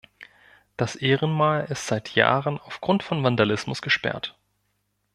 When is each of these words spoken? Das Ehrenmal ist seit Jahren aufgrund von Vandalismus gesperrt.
Das 0.77 0.95
Ehrenmal 0.95 1.65
ist 1.69 1.85
seit 1.85 2.15
Jahren 2.15 2.59
aufgrund 2.61 3.03
von 3.03 3.21
Vandalismus 3.23 3.83
gesperrt. 3.83 4.35